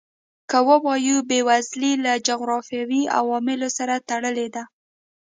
که 0.49 0.57
ووایو 0.67 1.17
بېوزلي 1.29 1.93
له 2.05 2.13
جغرافیوي 2.27 3.01
عواملو 3.19 3.67
سره 3.77 3.95
تړلې 4.09 4.47
ده. 4.55 4.63